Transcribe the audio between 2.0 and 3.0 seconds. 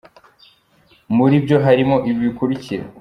ibi bikurikira:.